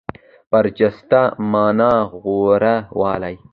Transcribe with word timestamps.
برجسته 0.51 1.21
مانا 1.51 1.93
غوره 2.21 2.75
والی. 2.99 3.35